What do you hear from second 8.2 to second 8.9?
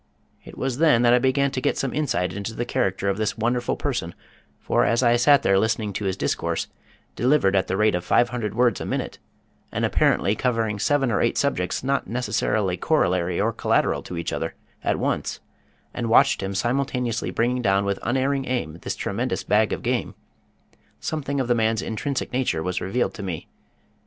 hundred words a